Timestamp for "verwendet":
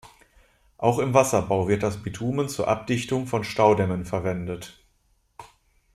4.03-4.81